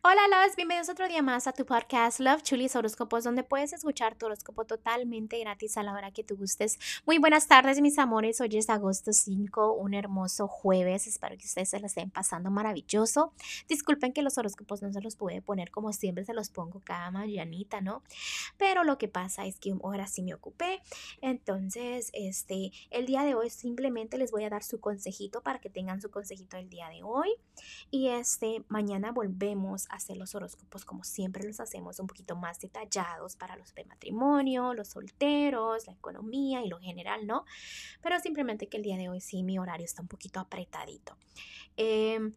[0.00, 4.14] Hola, los bienvenidos otro día más a tu podcast Love Chulis Horóscopos, donde puedes escuchar
[4.14, 6.78] tu horóscopo totalmente gratis a la hora que tú gustes.
[7.04, 8.40] Muy buenas tardes, mis amores.
[8.40, 11.08] Hoy es agosto 5, un hermoso jueves.
[11.08, 13.32] Espero que ustedes se la estén pasando maravilloso.
[13.68, 17.10] Disculpen que los horóscopos no se los pude poner como siempre se los pongo cada
[17.10, 18.04] mañanita, ¿no?
[18.56, 20.80] Pero lo que pasa es que ahora sí me ocupé.
[21.22, 25.70] Entonces, este, el día de hoy simplemente les voy a dar su consejito para que
[25.70, 27.34] tengan su consejito el día de hoy.
[27.90, 33.36] Y este, mañana volvemos hacer los horóscopos como siempre los hacemos, un poquito más detallados
[33.36, 37.44] para los de matrimonio, los solteros, la economía y lo general, ¿no?
[38.02, 41.16] Pero simplemente que el día de hoy sí mi horario está un poquito apretadito.
[41.76, 42.32] Eh,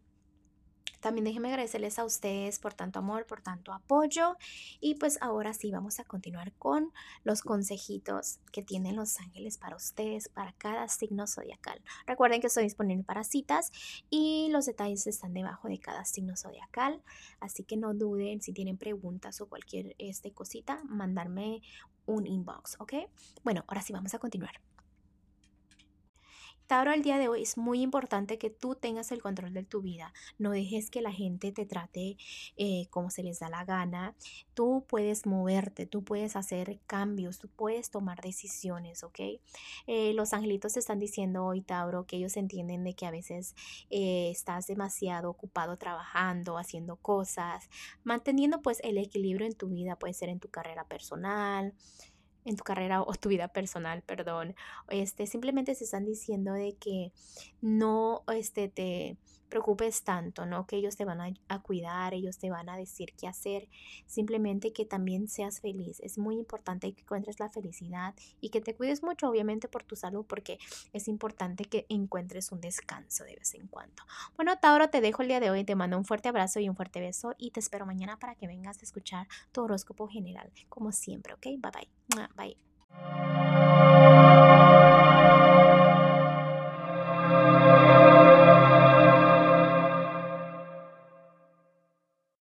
[1.02, 4.36] también déjenme agradecerles a ustedes por tanto amor, por tanto apoyo.
[4.80, 6.92] Y pues ahora sí vamos a continuar con
[7.24, 11.82] los consejitos que tienen los ángeles para ustedes, para cada signo zodiacal.
[12.06, 13.72] Recuerden que estoy disponible para citas
[14.08, 17.02] y los detalles están debajo de cada signo zodiacal.
[17.40, 21.62] Así que no duden si tienen preguntas o cualquier este, cosita, mandarme
[22.06, 22.94] un inbox, ¿ok?
[23.42, 24.71] Bueno, ahora sí vamos a continuar.
[26.66, 29.82] Tauro, el día de hoy es muy importante que tú tengas el control de tu
[29.82, 30.12] vida.
[30.38, 32.16] No dejes que la gente te trate
[32.56, 34.14] eh, como se les da la gana.
[34.54, 39.20] Tú puedes moverte, tú puedes hacer cambios, tú puedes tomar decisiones, ¿ok?
[39.86, 43.54] Eh, los angelitos te están diciendo hoy, Tauro, que ellos entienden de que a veces
[43.90, 47.68] eh, estás demasiado ocupado trabajando, haciendo cosas,
[48.04, 51.74] manteniendo pues el equilibrio en tu vida, puede ser en tu carrera personal,
[52.44, 54.54] en tu carrera o tu vida personal, perdón,
[54.88, 57.12] este, simplemente se están diciendo de que
[57.60, 59.16] no este, te
[59.52, 60.66] preocupes tanto, ¿no?
[60.66, 63.68] Que ellos te van a, cuidar, ellos te van a decir qué hacer,
[64.06, 66.00] simplemente que también seas feliz.
[66.00, 69.94] Es muy importante que encuentres la felicidad y que te cuides mucho, obviamente, por tu
[69.94, 70.58] salud, porque
[70.94, 74.02] es importante que encuentres un descanso de vez en cuando.
[74.36, 76.74] Bueno, Tauro, te dejo el día de hoy, te mando un fuerte abrazo y un
[76.74, 80.92] fuerte beso y te espero mañana para que vengas a escuchar tu horóscopo general, como
[80.92, 81.44] siempre, ¿ok?
[81.44, 82.28] Bye bye.
[82.34, 83.41] Bye.